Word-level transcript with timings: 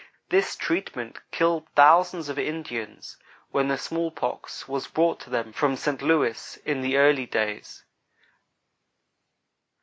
This 0.29 0.55
treatment 0.55 1.19
killed 1.29 1.69
thousands 1.75 2.27
of 2.27 2.39
Indians 2.39 3.17
when 3.51 3.67
the 3.67 3.77
smallpox 3.77 4.67
was 4.67 4.87
brought 4.87 5.19
to 5.19 5.29
them 5.29 5.53
from 5.53 5.75
Saint 5.75 6.01
Louis, 6.01 6.57
in 6.65 6.81
the 6.81 6.97
early 6.97 7.27
days. 7.27 7.83